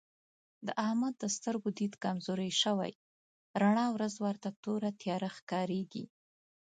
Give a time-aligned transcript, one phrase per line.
[0.65, 2.91] د احمد د سترګو دید کمزوری شوی
[3.61, 6.05] رڼا ورځ ورته توره تیاره ښکارېږي.